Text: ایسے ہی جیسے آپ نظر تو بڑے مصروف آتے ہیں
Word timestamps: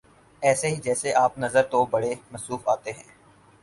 ایسے 0.41 0.67
ہی 0.69 0.75
جیسے 0.81 1.13
آپ 1.15 1.37
نظر 1.39 1.63
تو 1.71 1.85
بڑے 1.85 2.13
مصروف 2.31 2.67
آتے 2.69 2.91
ہیں 2.91 3.09